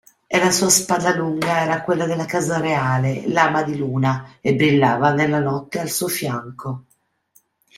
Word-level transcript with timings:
E 0.25 0.39
la 0.39 0.49
sua 0.49 0.69
spada 0.69 1.13
lunga 1.15 1.59
era 1.61 1.83
quella 1.83 2.07
della 2.07 2.25
casa 2.25 2.59
reale, 2.59 3.27
Lama 3.27 3.61
di 3.61 3.77
Luna, 3.77 4.31
e 4.41 4.55
brillava 4.55 5.11
nella 5.13 5.37
notte 5.37 5.79
al 5.79 5.89
suo 5.91 6.07
fianco. 6.07 6.85